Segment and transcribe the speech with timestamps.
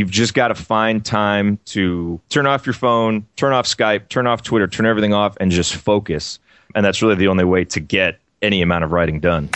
[0.00, 4.26] You've just got to find time to turn off your phone, turn off Skype, turn
[4.26, 6.38] off Twitter, turn everything off, and just focus.
[6.74, 9.50] And that's really the only way to get any amount of writing done.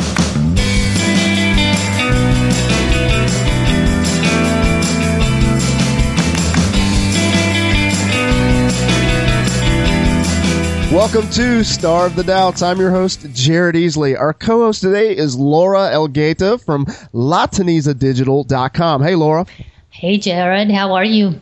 [10.92, 12.61] Welcome to Starve the Doubts.
[12.61, 14.15] I'm your host, Jared Easley.
[14.21, 16.84] Our co host today is Laura Elgaita from
[17.15, 19.02] LaTanizaDigital.com.
[19.02, 19.47] Hey, Laura.
[20.05, 20.71] Hey, Jared.
[20.71, 21.41] How are you?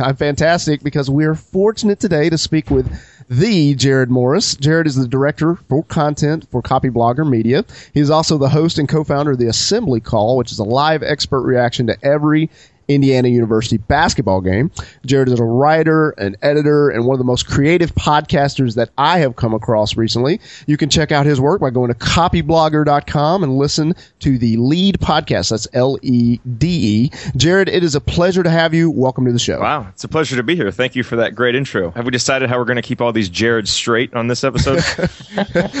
[0.00, 2.92] I'm fantastic because we're fortunate today to speak with
[3.30, 4.56] the Jerod Morris.
[4.56, 7.64] Jared is the director for content for Copyblogger Media.
[7.92, 11.04] He is also the host and co-founder of the Assembly Call, which is a live
[11.04, 12.50] expert reaction to every
[12.88, 14.70] Indiana University basketball game.
[15.06, 19.18] Jared is a writer, an editor, and one of the most creative podcasters that I
[19.18, 20.40] have come across recently.
[20.66, 24.98] You can check out his work by going to copyblogger.com and listen to the Lede
[24.98, 25.50] podcast.
[25.50, 27.10] That's L E D E.
[27.36, 28.90] Jared, it is a pleasure to have you.
[28.90, 29.60] Welcome to the show.
[29.60, 30.70] Wow, it's a pleasure to be here.
[30.70, 31.90] Thank you for that great intro.
[31.92, 34.82] Have we decided how we're going to keep all these Jareds straight on this episode?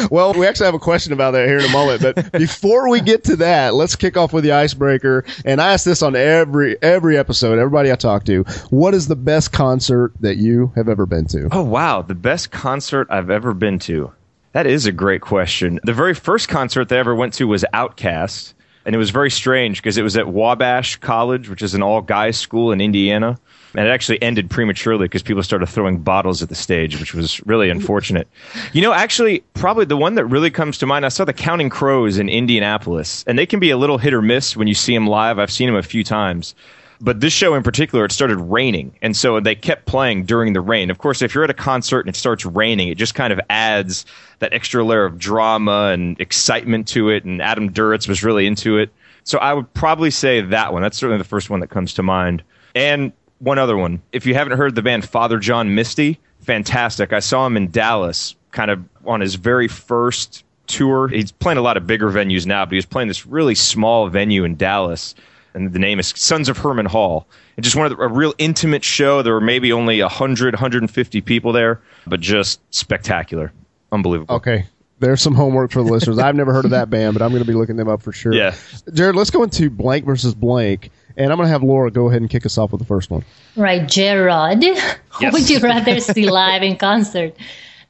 [0.10, 3.00] well, we actually have a question about that here in a moment, but before we
[3.00, 5.24] get to that, let's kick off with the icebreaker.
[5.44, 9.16] And I ask this on every every episode, everybody I talk to, what is the
[9.16, 11.48] best concert that you have ever been to?
[11.52, 12.02] Oh, wow.
[12.02, 14.12] The best concert I've ever been to.
[14.52, 15.80] That is a great question.
[15.82, 18.54] The very first concert that I ever went to was OutKast.
[18.86, 22.02] And it was very strange because it was at Wabash College, which is an all
[22.02, 23.38] guys school in Indiana.
[23.74, 27.44] And it actually ended prematurely because people started throwing bottles at the stage, which was
[27.46, 28.28] really unfortunate.
[28.72, 31.70] You know, actually, probably the one that really comes to mind, I saw the Counting
[31.70, 34.94] Crows in Indianapolis, and they can be a little hit or miss when you see
[34.94, 35.38] them live.
[35.38, 36.54] I've seen them a few times.
[37.00, 38.96] But this show in particular, it started raining.
[39.02, 40.90] And so they kept playing during the rain.
[40.90, 43.40] Of course, if you're at a concert and it starts raining, it just kind of
[43.50, 44.06] adds
[44.38, 47.24] that extra layer of drama and excitement to it.
[47.24, 48.90] And Adam Duritz was really into it.
[49.24, 50.82] So I would probably say that one.
[50.82, 52.42] That's certainly the first one that comes to mind.
[52.74, 54.02] And one other one.
[54.12, 57.12] If you haven't heard the band Father John Misty, fantastic.
[57.12, 61.08] I saw him in Dallas kind of on his very first tour.
[61.08, 64.08] He's playing a lot of bigger venues now, but he was playing this really small
[64.08, 65.14] venue in Dallas
[65.54, 67.26] and the name is Sons of Herman Hall.
[67.56, 69.22] It's just one of the, a real intimate show.
[69.22, 73.52] There were maybe only 100, 150 people there, but just spectacular.
[73.92, 74.34] Unbelievable.
[74.36, 74.66] Okay.
[75.00, 76.18] There's some homework for the listeners.
[76.18, 78.12] I've never heard of that band, but I'm going to be looking them up for
[78.12, 78.32] sure.
[78.32, 78.54] Yeah.
[78.92, 80.90] Jared, let's go into blank versus blank.
[81.16, 83.10] And I'm going to have Laura go ahead and kick us off with the first
[83.10, 83.24] one.
[83.56, 84.64] Right, Jared.
[85.20, 85.30] Yes.
[85.30, 87.36] Who would you rather see live in concert?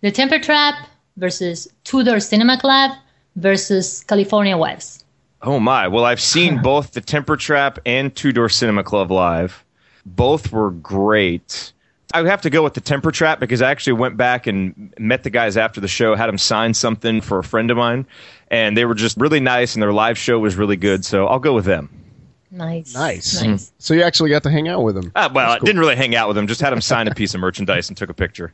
[0.03, 0.75] The Temper Trap
[1.17, 2.91] versus Two Door Cinema Club
[3.37, 5.04] versus California Wives.
[5.45, 5.89] Oh my!
[5.89, 9.65] Well, I've seen both the Temper Trap and Two Door Cinema Club live.
[10.07, 11.73] Both were great.
[12.15, 14.95] I would have to go with the Temper Trap because I actually went back and
[14.99, 18.07] met the guys after the show, had them sign something for a friend of mine,
[18.51, 21.05] and they were just really nice, and their live show was really good.
[21.05, 22.04] So I'll go with them.
[22.55, 22.95] Nice.
[22.95, 23.43] Nice.
[23.43, 23.73] Nice.
[23.79, 25.11] So you actually got to hang out with him.
[25.15, 25.67] Uh, well, I cool.
[25.67, 26.47] didn't really hang out with him.
[26.47, 28.53] just had him sign a piece of merchandise and took a picture.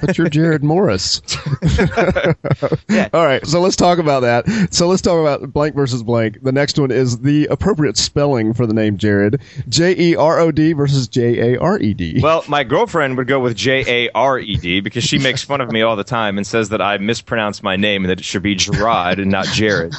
[0.00, 1.20] But you're Jerod Morris.
[2.88, 3.08] yeah.
[3.12, 4.68] All right, so let's talk about that.
[4.72, 6.42] So let's talk about blank versus blank.
[6.42, 9.42] The next one is the appropriate spelling for the name Jared.
[9.68, 12.20] J E R O D versus J A R E D.
[12.22, 15.60] Well, my girlfriend would go with J A R E D because she makes fun
[15.60, 18.24] of me all the time and says that I mispronounce my name and that it
[18.24, 19.94] should be Gerard and not Jared.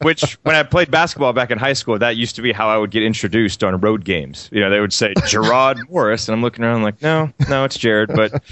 [0.00, 2.78] Which, when I played basketball back in high school, that used to be how I
[2.78, 4.48] would get introduced on road games.
[4.50, 7.76] You know, they would say Gerard Morris, and I'm looking around like, no, no, it's
[7.76, 8.10] Jared.
[8.14, 8.42] But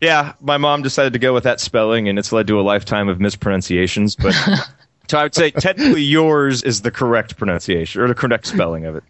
[0.00, 3.08] yeah, my mom decided to go with that spelling, and it's led to a lifetime
[3.08, 4.16] of mispronunciations.
[4.16, 4.34] But
[5.08, 8.96] so I would say technically yours is the correct pronunciation or the correct spelling of
[8.96, 9.04] it.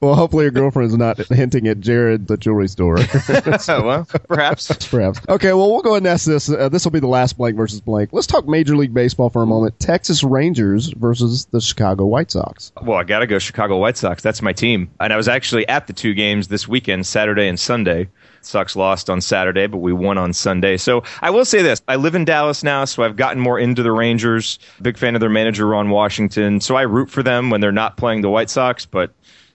[0.00, 2.96] Well, hopefully your girlfriend's not hinting at Jared, the jewelry store.
[3.80, 4.88] Well, perhaps.
[4.88, 5.20] Perhaps.
[5.28, 6.50] Okay, well, we'll go ahead and ask this.
[6.50, 8.10] Uh, this will be the last blank versus blank.
[8.12, 9.78] Let's talk Major League Baseball for a moment.
[9.78, 12.72] Texas Rangers versus the Chicago White Sox.
[12.82, 14.22] Well, I got to go Chicago White Sox.
[14.22, 14.90] That's my team.
[15.00, 18.08] And I was actually at the two games this weekend, Saturday and Sunday.
[18.42, 20.76] Sox lost on Saturday, but we won on Sunday.
[20.76, 21.82] So I will say this.
[21.88, 24.58] I live in Dallas now, so I've gotten more into the Rangers.
[24.80, 26.60] Big fan of their manager, Ron Washington.
[26.60, 29.12] So I root for them when they're not playing the White Sox, but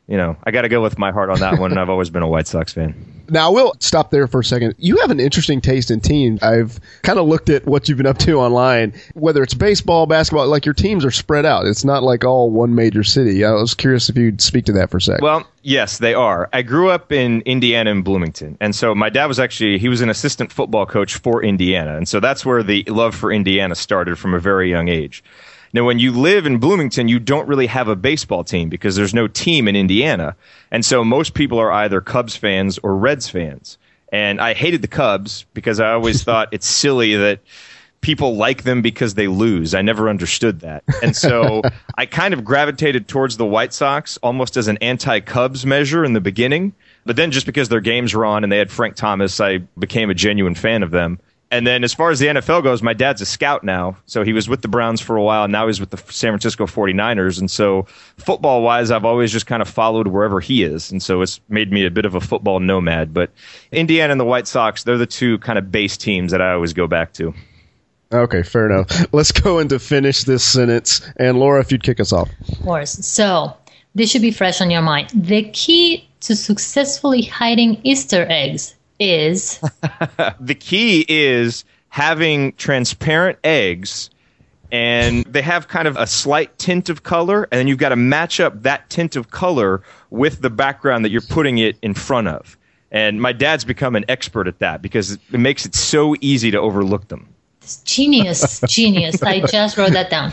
[0.08, 1.72] you know, I got to go with my heart on that one.
[1.72, 2.96] And I've always been a White Sox fan.
[3.28, 4.76] Now, we'll stop there for a second.
[4.78, 6.44] You have an interesting taste in teams.
[6.44, 10.48] I've kind of looked at what you've been up to online, whether it's baseball, basketball,
[10.48, 11.66] like your teams are spread out.
[11.66, 13.44] It's not like all one major city.
[13.44, 15.24] I was curious if you'd speak to that for a second.
[15.24, 16.50] Well, yes, they are.
[16.54, 18.58] I grew up in Indiana in Bloomington.
[18.62, 21.98] And so my dad was actually, he was an assistant football coach for Indiana.
[21.98, 25.24] And so that's where the love for Indiana started from a very young age.
[25.76, 29.14] Now, when you live in Bloomington, you don't really have a baseball team because there's
[29.14, 30.38] no team in Indiana.
[30.72, 33.78] And so most people are either Cubs fans or Reds fans.
[34.10, 37.42] And I hated the Cubs because I always thought it's silly that
[38.00, 39.76] people like them because they lose.
[39.76, 40.86] I never understood that.
[41.04, 41.62] And so
[41.98, 46.14] I kind of gravitated towards the White Sox almost as an anti Cubs measure in
[46.14, 46.74] the beginning.
[47.06, 50.10] But then just because their games were on and they had Frank Thomas, I became
[50.10, 51.20] a genuine fan of them.
[51.56, 53.96] And then as far as the NFL goes, my dad's a scout now.
[54.08, 55.46] So he was with the Browns for a while.
[55.46, 57.40] And now he's with the San Francisco 49ers.
[57.40, 57.84] And so
[58.18, 60.92] football wise, I've always just kind of followed wherever he is.
[60.92, 63.14] And so it's made me a bit of a football nomad.
[63.14, 63.32] But
[63.72, 66.74] Indiana and the White Sox, they're the two kind of base teams that I always
[66.74, 67.34] go back to.
[68.12, 69.06] Okay, fair enough.
[69.14, 71.10] Let's go into finish this sentence.
[71.16, 72.30] And Laura, if you'd kick us off.
[72.50, 72.92] Of course.
[72.92, 73.56] So
[73.96, 75.10] this should be fresh on your mind.
[75.14, 79.60] The key to successfully hiding Easter eggs is
[80.40, 84.10] the key is having transparent eggs
[84.72, 87.96] and they have kind of a slight tint of color and then you've got to
[87.96, 92.28] match up that tint of color with the background that you're putting it in front
[92.28, 92.58] of.
[92.92, 96.60] And my dad's become an expert at that because it makes it so easy to
[96.60, 97.28] overlook them.
[97.84, 99.22] Genius genius.
[99.24, 100.32] I just wrote that down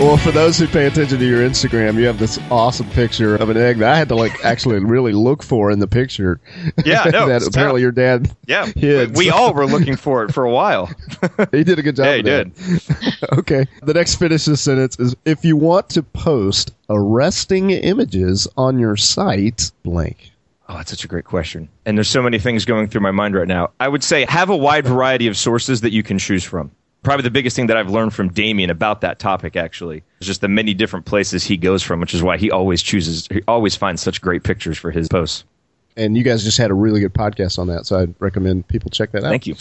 [0.00, 3.50] Well, for those who pay attention to your Instagram, you have this awesome picture of
[3.50, 6.40] an egg that I had to like actually really look for in the picture.
[6.84, 8.34] Yeah, no, that apparently your dad.
[8.46, 9.16] Yeah, hid.
[9.16, 10.90] we all were looking for it for a while.
[11.52, 12.06] he did a good job.
[12.06, 12.52] Yeah, he did.
[13.38, 18.80] okay, the next finish this sentence is: If you want to post arresting images on
[18.80, 20.32] your site, blank.
[20.68, 21.68] Oh, that's such a great question.
[21.86, 23.70] And there's so many things going through my mind right now.
[23.78, 26.72] I would say have a wide variety of sources that you can choose from
[27.02, 30.40] probably the biggest thing that I've learned from Demian about that topic actually is just
[30.40, 33.76] the many different places he goes from, which is why he always chooses, he always
[33.76, 35.44] finds such great pictures for his posts.
[35.96, 38.90] And you guys just had a really good podcast on that, so I'd recommend people
[38.90, 39.30] check that out.
[39.30, 39.56] Thank you.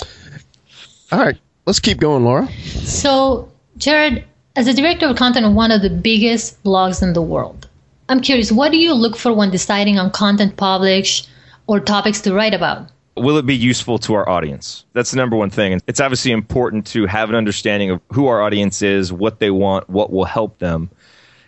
[1.11, 2.47] All right, let's keep going, Laura.
[2.83, 4.23] So, Jared,
[4.55, 7.67] as a director of content of one of the biggest blogs in the world,
[8.07, 11.25] I'm curious, what do you look for when deciding on content publish
[11.67, 12.90] or topics to write about?
[13.15, 14.85] Will it be useful to our audience?
[14.93, 15.73] That's the number one thing.
[15.73, 19.51] And it's obviously important to have an understanding of who our audience is, what they
[19.51, 20.89] want, what will help them.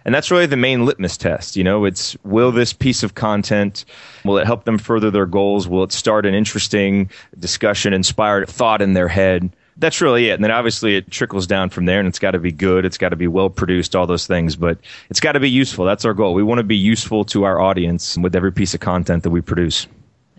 [0.06, 1.56] And that's really the main litmus test.
[1.56, 3.86] You know, it's will this piece of content,
[4.26, 5.68] will it help them further their goals?
[5.68, 9.56] Will it start an interesting discussion, inspired thought in their head?
[9.78, 10.34] That's really it.
[10.34, 12.86] And then obviously it trickles down from there and it's got to be good.
[12.86, 14.78] It's got to be well produced, all those things, but
[15.10, 15.86] it's got to be useful.
[15.86, 16.34] That's our goal.
[16.34, 19.42] We want to be useful to our audience with every piece of content that we
[19.42, 19.88] produce.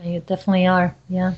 [0.05, 0.95] You definitely are.
[1.09, 1.35] Yeah.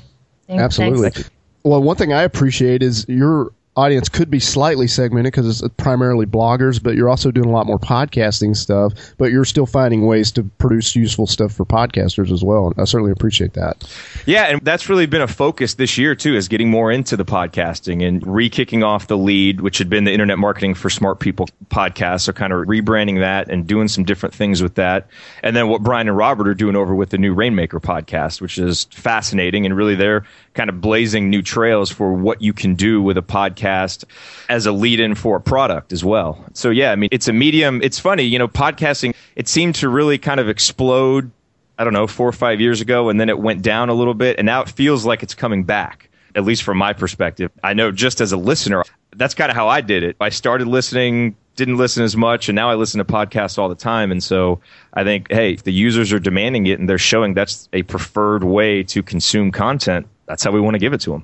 [0.47, 0.61] Thanks.
[0.61, 1.09] Absolutely.
[1.11, 1.29] Thanks.
[1.63, 6.25] Well, one thing I appreciate is your audience could be slightly segmented because it's primarily
[6.25, 8.91] bloggers, but you're also doing a lot more podcasting stuff.
[9.17, 12.67] But you're still finding ways to produce useful stuff for podcasters as well.
[12.67, 13.89] And I certainly appreciate that.
[14.25, 17.23] Yeah, and that's really been a focus this year too, is getting more into the
[17.23, 21.47] podcasting and re-kicking off the Lede, which had been the Internet Marketing for Smart People
[21.69, 22.21] podcast.
[22.21, 25.07] So kind of rebranding that and doing some different things with that.
[25.43, 28.57] And then what Brian and Robert are doing over with the new Rainmaker podcast, which
[28.57, 30.25] is fascinating and really they're
[30.55, 34.71] kind of blazing new trails for what you can do with a podcast as a
[34.71, 36.43] lead in for a product as well.
[36.53, 37.81] So, yeah, I mean, it's a medium.
[37.83, 41.31] It's funny, you know, podcasting, it seemed to really kind of explode,
[41.77, 44.13] I don't know, four or five years ago, and then it went down a little
[44.13, 47.51] bit, and now it feels like it's coming back, at least from my perspective.
[47.63, 48.83] I know just as a listener,
[49.15, 50.15] that's kind of how I did it.
[50.19, 53.73] I started listening didn't listen as much and now I listen to podcasts all the
[53.73, 54.59] time and so
[54.93, 58.43] I think hey if the users are demanding it and they're showing that's a preferred
[58.43, 61.23] way to consume content that's how we want to give it to them.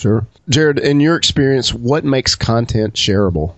[0.00, 0.26] Sure.
[0.48, 3.54] Jared, in your experience, what makes content shareable?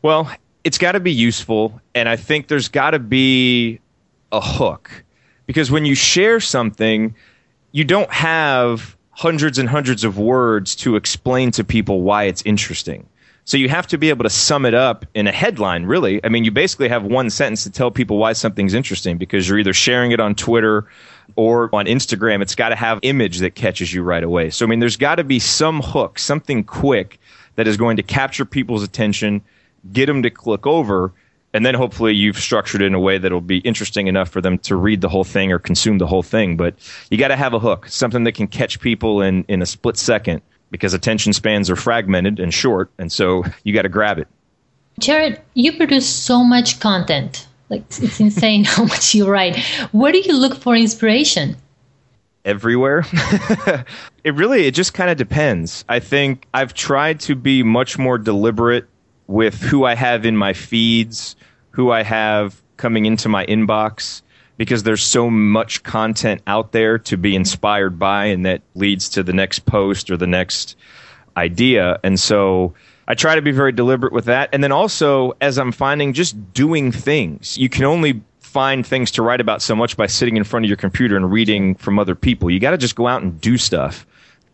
[0.00, 0.30] Well,
[0.62, 3.80] it's got to be useful, and I think there's got to be
[4.30, 5.02] a hook.
[5.46, 7.16] Because when you share something,
[7.72, 13.04] you don't have hundreds and hundreds of words to explain to people why it's interesting.
[13.44, 16.24] So you have to be able to sum it up in a headline, really.
[16.24, 19.58] I mean, you basically have one sentence to tell people why something's interesting because you're
[19.58, 20.86] either sharing it on Twitter
[21.36, 24.50] or on Instagram, it's got to have image that catches you right away.
[24.50, 27.20] So I mean, there's got to be some hook, something quick
[27.56, 29.42] that is going to capture people's attention,
[29.92, 31.12] get them to click over,
[31.54, 34.58] and then hopefully you've structured it in a way that'll be interesting enough for them
[34.58, 36.56] to read the whole thing or consume the whole thing.
[36.56, 36.74] But
[37.10, 39.96] you got to have a hook, something that can catch people in in a split
[39.96, 44.28] second because attention spans are fragmented and short, and so you got to grab it.
[45.00, 49.58] Jared, you produce so much content like it's insane how much you write.
[49.92, 51.56] Where do you look for inspiration?
[52.44, 53.04] Everywhere.
[54.24, 55.84] it really it just kind of depends.
[55.88, 58.86] I think I've tried to be much more deliberate
[59.26, 61.36] with who I have in my feeds,
[61.70, 64.22] who I have coming into my inbox
[64.56, 69.22] because there's so much content out there to be inspired by and that leads to
[69.22, 70.76] the next post or the next
[71.36, 71.98] idea.
[72.02, 72.74] And so
[73.08, 74.50] I try to be very deliberate with that.
[74.52, 79.22] And then also, as I'm finding just doing things, you can only find things to
[79.22, 82.14] write about so much by sitting in front of your computer and reading from other
[82.14, 82.50] people.
[82.50, 84.06] You got to just go out and do stuff.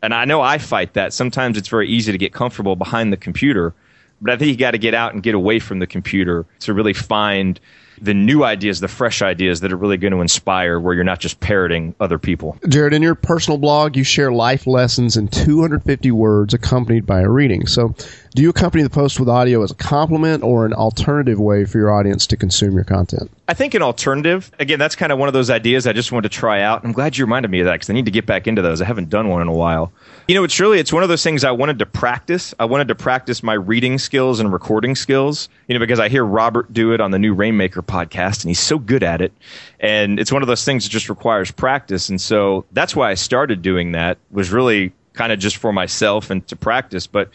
[0.03, 1.13] And I know I fight that.
[1.13, 3.75] Sometimes it's very easy to get comfortable behind the computer,
[4.21, 6.75] but I think you got to get out and get away from the computer to
[6.75, 7.59] really find
[8.01, 11.21] the new ideas, the fresh ideas that are really going to inspire where you're not
[11.21, 12.59] just parroting other people.
[12.69, 17.29] Jared, in your personal blog, you share life lessons in 250 words accompanied by a
[17.29, 17.67] reading.
[17.67, 17.95] So,
[18.35, 21.79] do you accompany the post with audio as a compliment or an alternative way for
[21.79, 23.31] your audience to consume your content?
[23.47, 24.51] I think an alternative.
[24.59, 26.85] Again, that's kind of one of those ideas I just wanted to try out.
[26.85, 28.83] I'm glad you reminded me of that because I need to get back into those.
[28.83, 29.93] I haven't done one in a while.
[30.27, 32.53] You know, it's really it's one of those things I wanted to practice.
[32.59, 35.49] I wanted to practice my reading skills and recording skills.
[35.69, 38.59] You know, because I hear Robert do it on the new Rainmaker podcast, and he's
[38.59, 39.33] so good at it.
[39.79, 42.09] And it's one of those things that just requires practice.
[42.09, 44.19] And so that's why I started doing that.
[44.33, 47.31] Was really kind of just for myself and to practice, but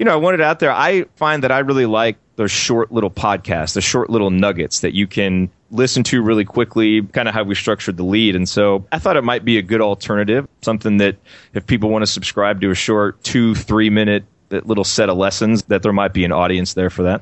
[0.00, 0.72] you know, I wanted out there.
[0.72, 4.94] I find that I really like those short little podcasts, the short little nuggets that
[4.94, 8.34] you can listen to really quickly, kind of how we structured the Lede.
[8.34, 11.16] And so I thought it might be a good alternative, something that
[11.52, 15.18] if people want to subscribe to a short two, three minute uh, little set of
[15.18, 17.20] lessons, that there might be an audience there for that.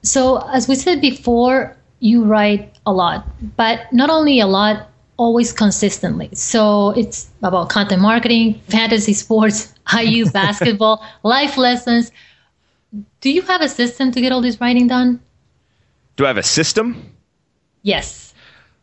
[0.00, 5.52] So, as we said before, you write a lot, but not only a lot, always
[5.52, 6.30] consistently.
[6.32, 12.12] So it's about content marketing, fantasy sports, IU basketball, life lessons.
[13.20, 15.20] Do you have a system to get all this writing done?
[16.16, 17.12] Do I have a system?
[17.82, 18.34] Yes.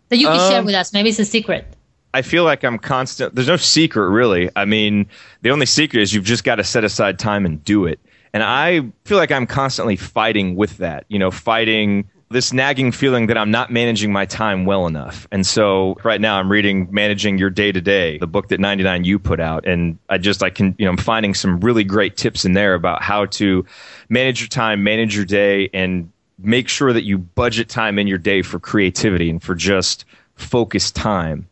[0.09, 0.93] That you can um, share with us.
[0.93, 1.65] Maybe it's a secret.
[2.13, 3.33] I feel like I'm constant.
[3.33, 4.49] There's no secret, really.
[4.55, 5.07] I mean,
[5.41, 7.99] the only secret is you've just got to set aside time and do it.
[8.33, 13.27] And I feel like I'm constantly fighting with that, you know, fighting this nagging feeling
[13.27, 15.27] that I'm not managing my time well enough.
[15.31, 19.21] And so right now I'm reading Managing Your Day to Day, the book that 99U
[19.21, 19.67] put out.
[19.67, 22.73] And I just, I can, you know, I'm finding some really great tips in there
[22.73, 23.65] about how to
[24.09, 28.17] manage your time, manage your day, and make sure that you budget time in your
[28.17, 31.47] day for creativity and for just focused time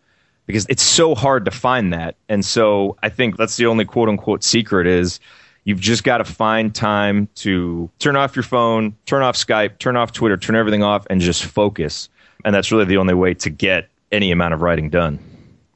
[0.47, 2.15] because it's so hard to find that.
[2.27, 5.19] And so I think that's the only quote unquote secret is
[5.63, 9.95] You've just got to find time to turn off your phone, turn off Skype, turn
[9.95, 12.09] off Twitter, turn everything off, and just focus.
[12.43, 15.19] And that's really the only way to get any amount of writing done.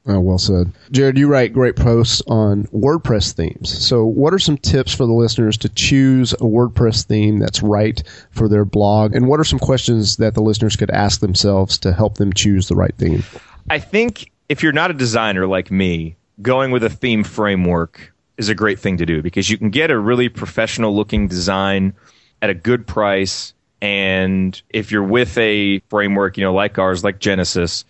[0.08, 0.72] Oh, well said.
[0.92, 3.72] Jared, you write great posts on WordPress themes.
[3.86, 8.04] So, what are some tips for the listeners to choose a WordPress theme that's right
[8.30, 9.16] for their blog?
[9.16, 12.68] And what are some questions that the listeners could ask themselves to help them choose
[12.68, 13.24] the right theme?
[13.72, 18.50] I think if you're not a designer like me, going with a theme framework is
[18.50, 21.94] a great thing to do because you can get a really professional looking design
[22.42, 23.54] at a good price.
[23.82, 27.86] And if you're with a framework, you know, like ours, like Genesis,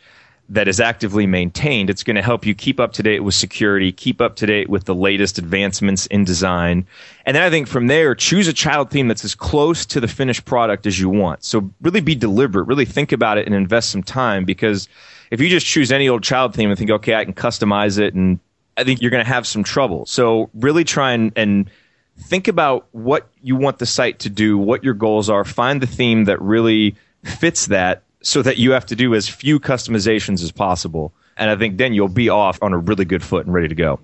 [0.50, 3.92] that is actively maintained, it's going to help you keep up to date with security,
[3.92, 6.86] keep up to date with the latest advancements in design.
[7.25, 10.08] And then I think from there, choose a child theme that's as close to the
[10.08, 11.44] finished product as you want.
[11.44, 14.88] So really be deliberate, really think about it and invest some time because
[15.32, 18.14] if you just choose any old child theme and think, okay, I can customize it
[18.14, 18.40] and
[18.77, 20.05] I think you're going to have some trouble.
[20.05, 21.70] So really try and, and
[22.17, 25.88] think about what you want the site to do, what your goals are, find the
[25.88, 30.51] theme that really fits that so that you have to do as few customizations as
[30.51, 31.13] possible.
[31.38, 33.75] And I think then you'll be off on a really good foot and ready to
[33.75, 34.00] go.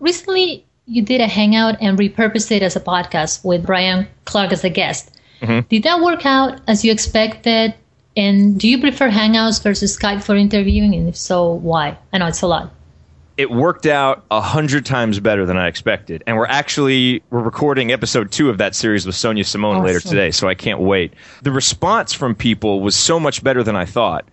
[0.00, 4.64] Recently, you did a hangout and repurposed it as a podcast with Brian Clark as
[4.64, 5.10] a guest.
[5.40, 5.68] Mm-hmm.
[5.68, 7.74] Did that work out as you expected?
[8.16, 10.94] And do you prefer Hangouts versus Skype for interviewing?
[10.94, 11.98] And if so, why?
[12.12, 12.72] I know it's a lot
[13.36, 16.24] it worked out a hundred times better than I expected.
[16.26, 19.86] And we're actually we're recording episode two of that series with Sonia Simone awesome.
[19.86, 21.12] later today, so I can't wait.
[21.42, 24.26] The response from people was so much better than I thought.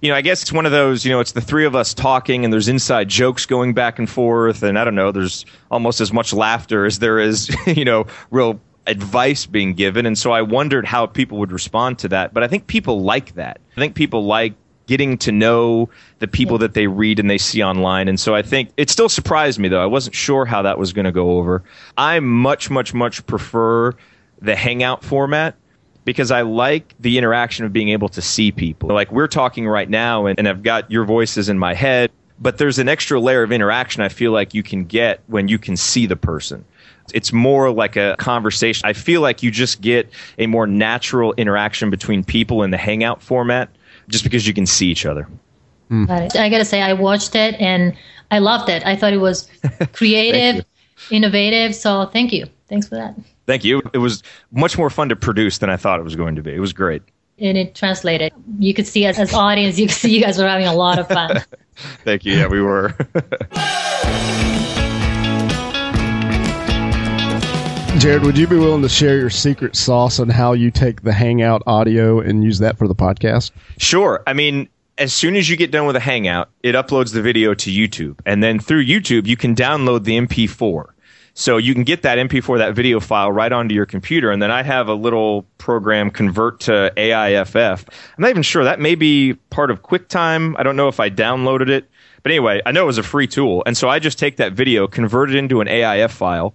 [0.00, 1.94] You know, I guess it's one of those, you know, it's the three of us
[1.94, 6.00] talking and there's inside jokes going back and forth and I don't know, there's almost
[6.00, 10.06] as much laughter as there is, you know, real advice being given.
[10.06, 12.34] And so I wondered how people would respond to that.
[12.34, 13.60] But I think people like that.
[13.76, 14.54] I think people like
[14.86, 15.88] getting to know
[16.18, 18.08] the people that they read and they see online.
[18.08, 19.82] And so I think it still surprised me though.
[19.82, 21.62] I wasn't sure how that was going to go over.
[21.96, 23.94] I much, much, much prefer
[24.40, 25.56] the hangout format
[26.04, 28.90] because I like the interaction of being able to see people.
[28.90, 32.58] Like we're talking right now and, and I've got your voices in my head, but
[32.58, 35.76] there's an extra layer of interaction I feel like you can get when you can
[35.76, 36.64] see the person.
[37.12, 38.86] It's more like a conversation.
[38.86, 43.22] I feel like you just get a more natural interaction between people in the hangout
[43.22, 43.68] format
[44.08, 45.28] just because you can see each other.
[45.90, 46.36] Mm.
[46.36, 47.96] I gotta say, I watched it and
[48.30, 48.84] I loved it.
[48.86, 49.48] I thought it was
[49.92, 50.64] creative,
[51.10, 51.74] innovative.
[51.74, 52.46] So thank you.
[52.68, 53.14] Thanks for that.
[53.46, 53.82] Thank you.
[53.92, 56.54] It was much more fun to produce than I thought it was going to be.
[56.54, 57.02] It was great.
[57.38, 58.32] And it translated.
[58.58, 59.78] You could see us as audience.
[59.78, 61.42] You could see you guys were having a lot of fun.
[62.04, 62.34] Thank you.
[62.34, 62.96] Yeah, we were.
[68.04, 71.12] Jared, would you be willing to share your secret sauce on how you take the
[71.14, 73.50] Hangout audio and use that for the podcast?
[73.78, 74.22] Sure.
[74.26, 74.68] I mean,
[74.98, 78.20] as soon as you get done with a Hangout, it uploads the video to YouTube.
[78.26, 80.84] And then through YouTube, you can download the MP4.
[81.32, 84.30] So you can get that MP4, that video file, right onto your computer.
[84.30, 87.86] And then I have a little program convert to AIFF.
[87.88, 88.64] I'm not even sure.
[88.64, 90.56] That may be part of QuickTime.
[90.58, 91.88] I don't know if I downloaded it.
[92.22, 93.62] But anyway, I know it was a free tool.
[93.64, 96.54] And so I just take that video, convert it into an AIF file.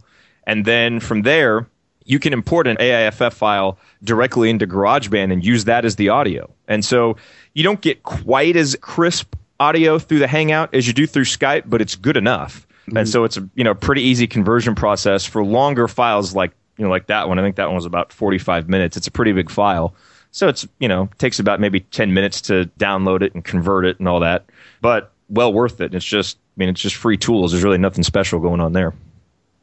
[0.49, 1.67] And then from there,
[2.05, 6.49] you can import an AIFF file directly into GarageBand and use that as the audio.
[6.67, 7.17] And so
[7.53, 11.63] you don't get quite as crisp audio through the Hangout as you do through Skype,
[11.67, 12.67] but it's good enough.
[12.87, 12.97] Mm-hmm.
[12.97, 16.83] And so it's a you know pretty easy conversion process for longer files like you
[16.83, 17.37] know like that one.
[17.37, 18.97] I think that one was about 45 minutes.
[18.97, 19.93] It's a pretty big file.
[20.31, 23.99] So it's you know takes about maybe 10 minutes to download it and convert it
[23.99, 24.45] and all that.
[24.81, 25.93] But well worth it.
[25.93, 27.51] It's just I mean it's just free tools.
[27.51, 28.95] There's really nothing special going on there.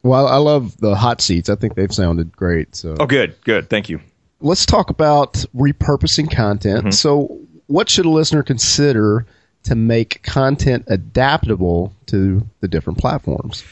[0.07, 1.49] Well, I love the hot seats.
[1.49, 2.75] I think they've sounded great.
[2.75, 3.35] So Oh good.
[3.43, 3.69] Good.
[3.69, 3.99] Thank you.
[4.39, 6.79] Let's talk about repurposing content.
[6.79, 6.91] Mm-hmm.
[6.91, 9.25] So what should a listener consider
[9.63, 13.63] to make content adaptable to the different platforms?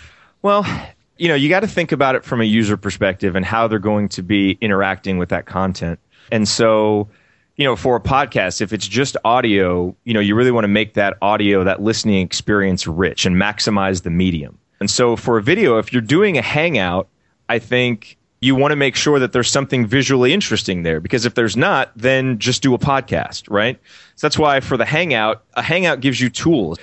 [0.42, 0.66] Well,
[1.18, 3.80] you know, you got to think about it from a user perspective and how they're
[3.80, 6.00] going to be interacting with that content.
[6.32, 7.08] And so,
[7.56, 10.70] you know, for a podcast, if it's just audio, you know, you really want to
[10.70, 14.58] make that audio, that listening experience rich and maximize the medium.
[14.80, 17.08] And so for a video, if you're doing a hangout,
[17.48, 21.34] I think you want to make sure that there's something visually interesting there because if
[21.34, 23.80] there's not, then just do a podcast, right?
[24.16, 26.78] So that's why for the Hangout, a Hangout gives you tools.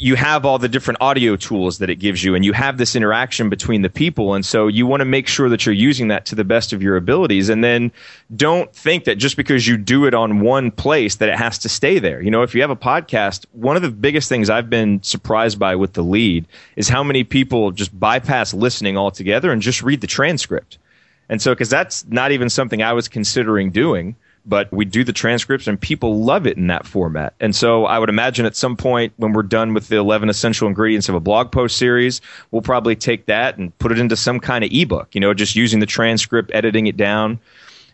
[0.00, 2.94] You have all the different audio tools that it gives you, and you have this
[2.94, 4.34] interaction between the people.
[4.34, 6.82] And so you want to make sure that you're using that to the best of
[6.82, 7.48] your abilities.
[7.48, 7.90] And then
[8.34, 11.68] don't think that just because you do it on one place that it has to
[11.68, 12.22] stay there.
[12.22, 15.58] You know, if you have a podcast, one of the biggest things I've been surprised
[15.58, 20.00] by with the Lede is how many people just bypass listening altogether and just read
[20.00, 20.78] the transcript
[21.28, 24.16] and so, because that's not even something I was considering doing,
[24.48, 27.34] but we do the transcripts and people love it in that format.
[27.38, 30.66] And so I would imagine at some point when we're done with the 11 essential
[30.66, 34.40] ingredients of a blog post series, we'll probably take that and put it into some
[34.40, 37.38] kind of ebook, you know, just using the transcript, editing it down.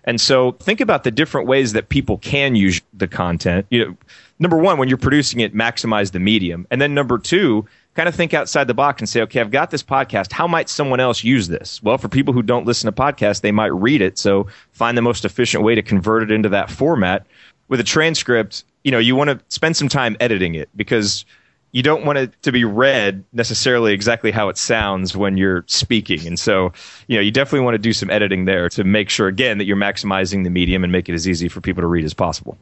[0.04, 3.66] And so think about the different ways that people can use the content.
[3.70, 3.96] You know,
[4.38, 6.66] number one, when you're producing it, maximize the medium.
[6.70, 9.70] And then number two, kind of think outside the box and say, okay, I've got
[9.70, 10.32] this podcast.
[10.32, 11.82] How might someone else use this?
[11.82, 14.18] Well, for people who don't listen to podcasts, they might read it.
[14.18, 17.26] So find the most efficient way to convert it into that format.
[17.68, 21.24] With a transcript, you know, you want to spend some time editing it because
[21.72, 26.26] you don't want it to be read necessarily exactly how it sounds when you're speaking.
[26.26, 26.72] And so,
[27.08, 29.64] you know, you definitely want to do some editing there to make sure, again, that
[29.64, 32.56] you're maximizing the medium and make it as easy for people to read as possible.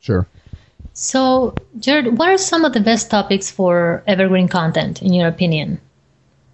[0.00, 0.26] Sure.
[0.92, 5.80] So, Jared, what are some of the best topics for evergreen content, in your opinion?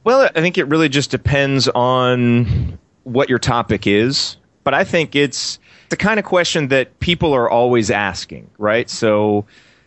[0.05, 4.37] Well, I think it really just depends on what your topic is.
[4.65, 8.89] But I think it's the kind of question that people are always asking, right?
[8.91, 9.47] So,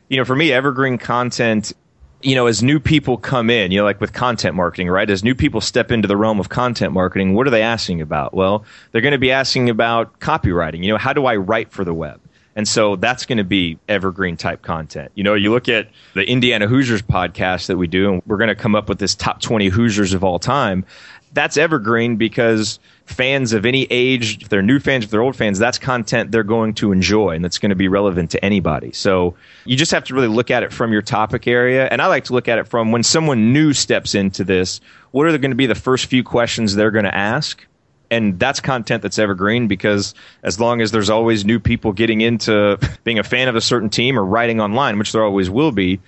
[0.10, 1.74] you know, for me, evergreen content,
[2.22, 5.10] you know, as new people come in, you know, like with content marketing, right?
[5.10, 8.34] As new people step into the realm of content marketing, what are they asking about?
[8.34, 10.84] Well, they're going to be asking about copywriting.
[10.84, 12.20] You know, how do I write for the web?
[12.56, 15.12] And so that's going to be evergreen type content.
[15.16, 18.50] You know, you look at the Indiana Hoosiers podcast that we do, and we're going
[18.50, 20.86] to come up with this top 20 Hoosiers of all time.
[21.34, 25.58] That's evergreen because fans of any age, if they're new fans, if they're old fans,
[25.58, 28.92] that's content they're going to enjoy and that's going to be relevant to anybody.
[28.92, 29.36] So
[29.66, 31.88] you just have to really look at it from your topic area.
[31.88, 35.26] And I like to look at it from when someone new steps into this, what
[35.26, 37.66] are they going to be the first few questions they're going to ask?
[38.14, 42.78] And that's content that's evergreen because as long as there's always new people getting into
[43.04, 46.00] being a fan of a certain team or writing online, which there always will be,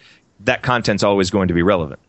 [0.41, 1.99] that content's always going to be relevant.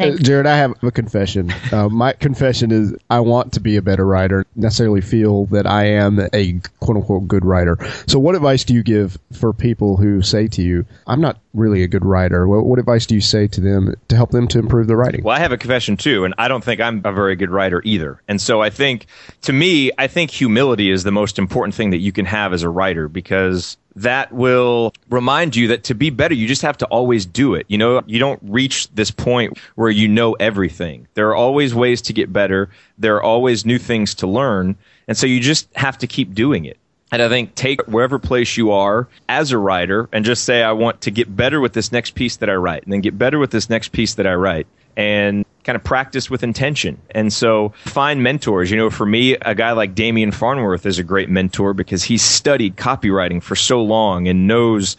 [0.00, 1.52] Uh, Jared, I have a confession.
[1.72, 5.84] Uh, my confession is I want to be a better writer, necessarily feel that I
[5.84, 7.78] am a quote unquote good writer.
[8.06, 11.82] So, what advice do you give for people who say to you, I'm not really
[11.82, 12.48] a good writer?
[12.48, 15.22] What, what advice do you say to them to help them to improve their writing?
[15.22, 17.82] Well, I have a confession too, and I don't think I'm a very good writer
[17.84, 18.22] either.
[18.26, 19.06] And so, I think
[19.42, 22.62] to me, I think humility is the most important thing that you can have as
[22.62, 26.86] a writer because that will remind you that to be better, you just have to
[26.86, 27.66] always do it.
[27.68, 31.08] You know, you don't reach this point where you know everything.
[31.14, 32.70] There are always ways to get better.
[32.98, 34.76] There are always new things to learn.
[35.08, 36.78] And so you just have to keep doing it.
[37.12, 40.72] And I think take wherever place you are as a writer and just say, I
[40.72, 43.38] want to get better with this next piece that I write, and then get better
[43.38, 44.68] with this next piece that I write.
[45.00, 47.00] And kind of practice with intention.
[47.12, 48.70] And so find mentors.
[48.70, 52.22] You know, for me, a guy like Demian Farnworth is a great mentor because he's
[52.22, 54.98] studied copywriting for so long and knows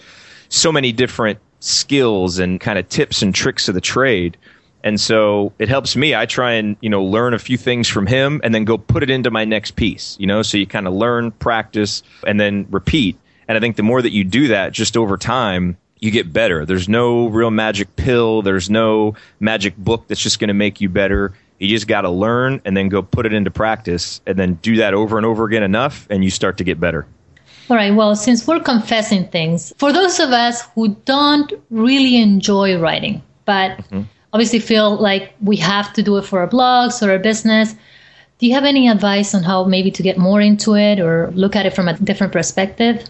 [0.49, 4.37] so many different skills and kind of tips and tricks of the trade.
[4.83, 6.15] And so it helps me.
[6.15, 9.03] I try and, you know, learn a few things from him and then go put
[9.03, 12.65] it into my next piece, you know, so you kind of learn, practice, and then
[12.71, 13.19] repeat.
[13.47, 16.65] And I think the more that you do that just over time, you get better.
[16.65, 18.41] There's no real magic pill.
[18.41, 21.33] There's no magic book that's just going to make you better.
[21.59, 24.77] You just got to learn and then go put it into practice and then do
[24.77, 27.05] that over and over again enough and you start to get better.
[27.69, 27.93] All right.
[27.93, 33.77] Well, since we're confessing things, for those of us who don't really enjoy writing, but
[33.77, 34.01] mm-hmm.
[34.33, 37.75] obviously feel like we have to do it for our blogs or our business,
[38.39, 41.55] do you have any advice on how maybe to get more into it or look
[41.55, 43.07] at it from a different perspective?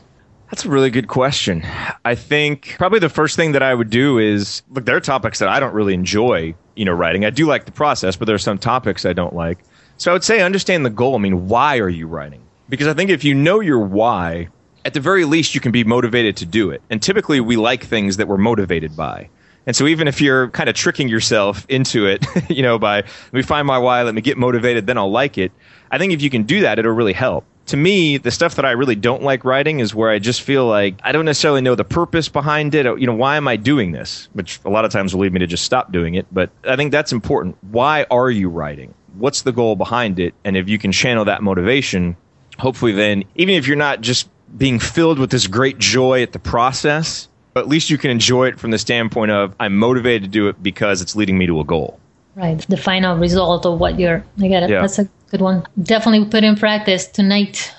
[0.52, 1.66] That's a really good question.
[2.04, 5.40] I think probably the first thing that I would do is look, there are topics
[5.40, 7.24] that I don't really enjoy, you know, writing.
[7.24, 9.60] I do like the process, but there are some topics I don't like.
[9.96, 11.16] So I would say understand the goal.
[11.16, 12.42] I mean, why are you writing?
[12.68, 14.50] Because I think if you know your why,
[14.84, 16.82] at the very least, you can be motivated to do it.
[16.90, 19.30] And typically, we like things that we're motivated by.
[19.66, 23.34] And so, even if you're kind of tricking yourself into it, you know, by let
[23.34, 25.54] me find my why, let me get motivated, then I'll like it.
[25.92, 28.66] I think if you can do that, it'll really help to me, the stuff that
[28.66, 31.74] I really don't like writing is where I just feel like I don't necessarily know
[31.74, 32.86] the purpose behind it.
[33.00, 34.28] You know, why am I doing this?
[34.34, 36.28] Which a lot of times will lead me to just stop doing it.
[36.34, 37.58] But I think that's important.
[37.72, 38.94] Why are you writing?
[39.14, 40.34] What's the goal behind it?
[40.44, 42.18] And if you can channel that motivation,
[42.60, 46.40] hopefully then, even if you're not just being filled with this great joy at the
[46.40, 50.50] process, at least you can enjoy it from the standpoint of I'm motivated to do
[50.50, 52.01] it because it's leading me to a goal.
[52.36, 52.60] Right.
[52.70, 54.70] The final result of what you're, I get it.
[54.70, 54.82] Yeah.
[54.82, 55.66] That's a Good one.
[55.82, 57.74] Definitely put in practice tonight.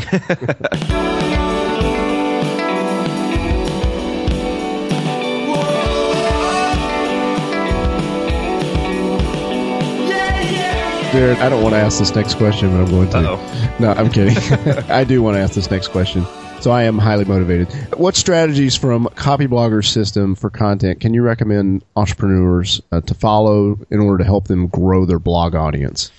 [11.13, 13.19] Jared, I don't want to ask this next question, but I'm going to.
[13.19, 13.77] Uh-oh.
[13.79, 14.37] No, I'm kidding.
[14.91, 16.27] I do want to ask this next question.
[16.63, 17.73] So I am highly motivated.
[17.99, 23.99] What strategies from Copyblogger's system for content can you recommend entrepreneurs uh, to follow in
[23.99, 26.13] order to help them grow their blog audience?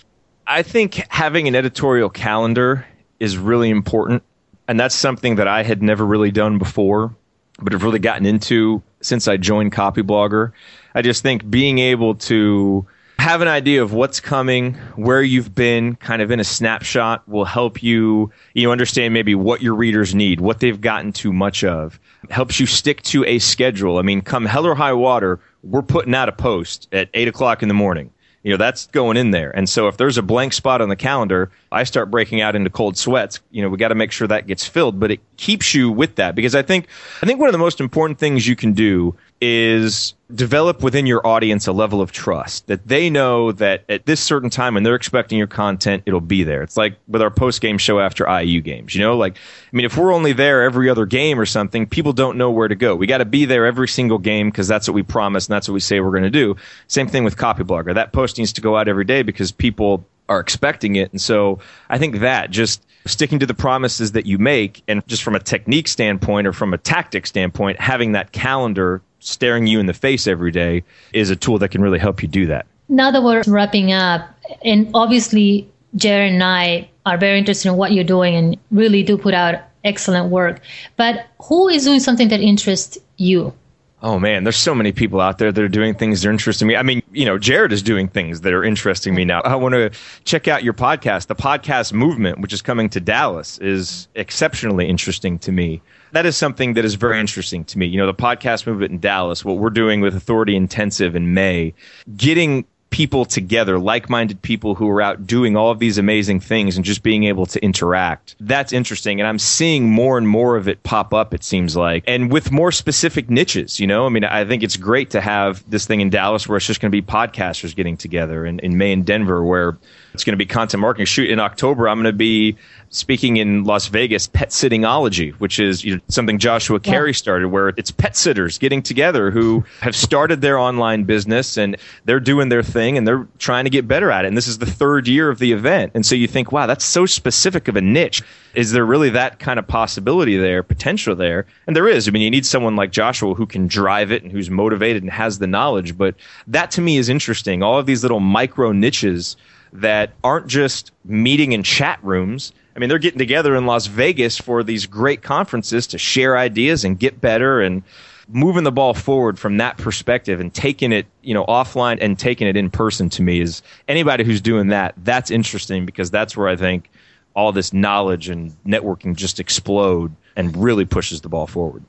[0.46, 2.86] I think having an editorial calendar
[3.22, 4.22] is really important.
[4.68, 7.16] And that's something that I had never really done before,
[7.60, 10.52] but have really gotten into since I joined Copyblogger.
[10.94, 12.86] I just think being able to
[13.24, 17.46] have an idea of what's coming, where you've been, kind of in a snapshot will
[17.46, 22.02] help you, you understand maybe what your readers need, what they've gotten too much of.
[22.30, 23.98] Helps you stick to a schedule.
[23.98, 27.64] I mean, come hell or high water, we're putting out a post at eight o'clock
[27.64, 28.12] in the morning
[28.44, 30.96] you know that's going in there and so if there's a blank spot on the
[30.96, 34.28] calendar i start breaking out into cold sweats you know we got to make sure
[34.28, 36.88] that gets filled but it keeps you with that because i think
[37.22, 41.28] i think one of the most important things you can do is develop within your
[41.28, 44.96] audience a level of trust that they know that at this certain time when they're
[44.96, 46.62] expecting your content, it'll be there.
[46.62, 49.86] It's like with our post game show after IU games, you know, like, I mean,
[49.86, 52.96] if we're only there every other game or something, people don't know where to go.
[52.96, 55.68] We got to be there every single game because that's what we promise and that's
[55.68, 56.56] what we say we're going to do.
[56.88, 60.40] Same thing with Copyblogger That post needs to go out every day because people are
[60.40, 61.12] expecting it.
[61.12, 65.22] And so I think that just sticking to the promises that you make and just
[65.22, 69.86] from a technique standpoint or from a tactic standpoint, having that calendar staring you in
[69.86, 70.84] the face every day
[71.14, 72.66] is a tool that can really help you do that.
[72.90, 74.30] Now that we're wrapping up,
[74.64, 79.18] and obviously Jared and I are very interested in what you're doing and really do
[79.18, 80.62] put out excellent work.
[80.98, 83.54] But who is doing something that interests you?
[84.02, 86.68] Oh man, there's so many people out there that are doing things that are interesting
[86.68, 86.76] me.
[86.76, 89.40] I mean, you know, Jared is doing things that are interesting me now.
[89.42, 89.92] I want to
[90.26, 91.28] check out your podcast.
[91.28, 95.82] The podcast movement, which is coming to Dallas, is exceptionally interesting to me
[96.14, 97.86] that is something that is very interesting to me.
[97.88, 101.74] You know, the podcast movement in Dallas, what we're doing with Authority Intensive in May,
[102.16, 106.86] getting people together, like-minded people who are out doing all of these amazing things and
[106.86, 108.36] just being able to interact.
[108.40, 109.20] That's interesting.
[109.20, 112.04] And I'm seeing more and more of it pop up, it seems like.
[112.06, 115.68] And with more specific niches, you know, I mean, I think it's great to have
[115.68, 118.78] this thing in Dallas where it's just going to be podcasters getting together and in
[118.78, 119.76] May in Denver where
[120.14, 121.06] it's going to be content marketing.
[121.06, 122.58] Shoot, in October, I'm going to be
[122.90, 126.92] speaking in Las Vegas, pet sittingology, which is you know, something Joshua yeah.
[126.92, 131.76] Carey started, where it's pet sitters getting together who have started their online business and
[132.06, 134.28] they're doing their thing and they're trying to get better at it.
[134.28, 135.92] And this is the third year of the event.
[135.96, 138.22] And so you think, wow, that's so specific of a niche.
[138.54, 141.48] Is there really that kind of possibility there, potential there?
[141.66, 142.08] And there is.
[142.08, 145.12] I mean, you need someone like Joshua who can drive it and who's motivated and
[145.12, 145.98] has the knowledge.
[145.98, 146.14] But
[146.46, 147.64] that to me is interesting.
[147.64, 149.36] All of these little micro niches
[149.74, 152.54] that aren't just meeting in chat rooms.
[152.76, 156.84] I mean, they're getting together in Las Vegas for these great conferences to share ideas
[156.86, 157.84] and get better and
[158.30, 162.48] moving the ball forward from that perspective and taking it, you know, offline and taking
[162.48, 166.48] it in person to me is anybody who's doing that, that's interesting because that's where
[166.48, 166.90] I think
[167.36, 171.84] all this knowledge and networking just explode and really pushes the ball forward.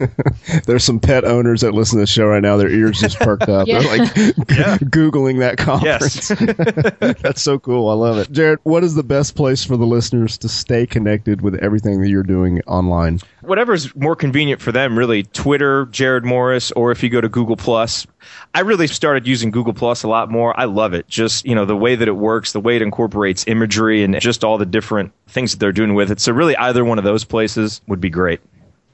[0.66, 2.56] There's some pet owners that listen to the show right now.
[2.56, 3.60] Their ears just perked up.
[3.70, 3.80] Yeah.
[3.80, 4.16] They're like
[4.50, 4.78] Yeah.
[4.78, 6.30] googling that conference.
[6.30, 7.16] Yes.
[7.20, 7.88] That's so cool.
[7.88, 8.32] I love it.
[8.32, 12.08] Jared, what is the best place for the listeners to stay connected with everything that
[12.08, 13.20] you're doing online?
[13.42, 15.22] Whatever's more convenient for them, really.
[15.24, 18.06] Twitter, Jerod Morris, or if you go to Google Plus.
[18.54, 20.58] I really started using Google Plus a lot more.
[20.58, 21.06] I love it.
[21.06, 24.42] Just, you know, the way that it works, the way it incorporates imagery and just
[24.44, 26.20] all the different things that they're doing with it.
[26.20, 28.40] So really either one of those places would be great.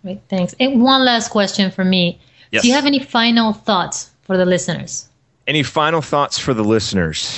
[0.07, 0.55] Great, thanks.
[0.61, 2.21] And one last question for me.
[2.53, 2.63] Yes.
[2.63, 5.09] Do you have any final thoughts for the listeners?
[5.49, 7.37] Any final thoughts for the listeners?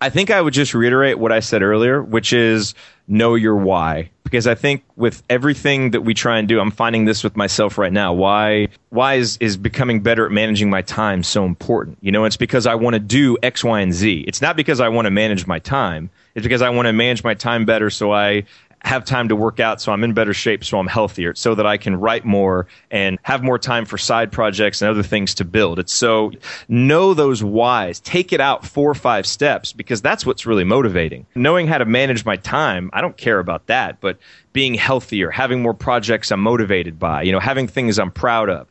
[0.00, 2.74] I think I would just reiterate what I said earlier, which is
[3.06, 4.10] know your why.
[4.24, 7.78] Because I think with everything that we try and do, I'm finding this with myself
[7.78, 8.12] right now.
[8.12, 11.98] Why why is, is becoming better at managing my time so important?
[12.00, 14.24] You know, it's because I want to do X, Y, and Z.
[14.26, 16.10] It's not because I want to manage my time.
[16.34, 18.46] It's because I want to manage my time better so I
[18.84, 21.66] have time to work out so I'm in better shape so I'm healthier so that
[21.66, 25.44] I can write more and have more time for side projects and other things to
[25.44, 25.78] build.
[25.78, 26.32] It's so
[26.68, 31.26] know those whys, take it out four or five steps because that's what's really motivating.
[31.34, 34.18] Knowing how to manage my time, I don't care about that, but
[34.52, 38.68] being healthier, having more projects I'm motivated by, you know, having things I'm proud of.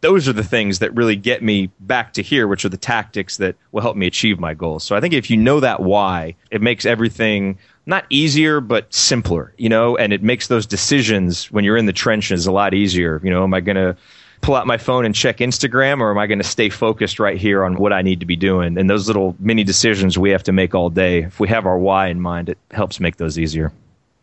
[0.00, 3.36] Those are the things that really get me back to here, which are the tactics
[3.36, 4.82] that will help me achieve my goals.
[4.82, 9.52] So I think if you know that why, it makes everything not easier but simpler
[9.56, 13.20] you know and it makes those decisions when you're in the trenches a lot easier.
[13.22, 13.96] You know am i going to
[14.40, 17.38] pull out my phone and check instagram or am i going to stay focused right
[17.38, 18.78] here on what i need to be doing?
[18.78, 21.78] And those little mini decisions we have to make all day if we have our
[21.78, 23.72] why in mind it helps make those easier.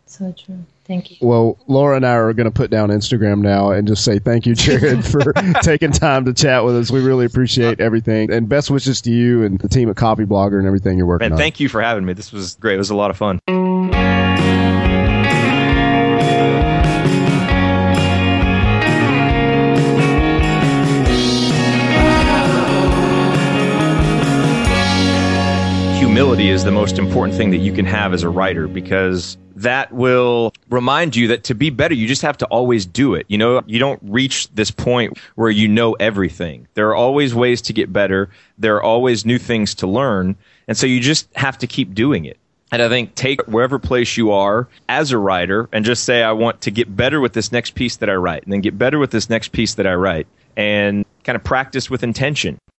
[0.06, 0.65] So true.
[0.89, 1.17] Thank you.
[1.21, 4.47] Well, Laura and I are going to put down Instagram now and just say thank
[4.47, 6.89] you, Jared, for taking time to chat with us.
[6.89, 8.34] We really appreciate uh, everything.
[8.34, 11.28] And best wishes to you and the team at Copyblogger and everything you're working on.
[11.28, 11.38] and on.
[11.38, 13.39] thank you for having me this was great it was a lot of fun
[26.49, 30.51] is the most important thing that you can have as a writer because that will
[30.69, 33.25] remind you that to be better, you just have to always do it.
[33.29, 36.67] You know, you don't reach this point where you know everything.
[36.73, 38.29] There are always ways to get better.
[38.57, 40.35] There are always new things to learn.
[40.67, 42.38] And so you just have to keep doing it.
[42.71, 46.31] And I think take wherever place you are as a writer and just say, I
[46.31, 48.99] want to get better with this next piece that I write, and then get better
[48.99, 52.59] with this next piece that I write, and kind of practice with intention.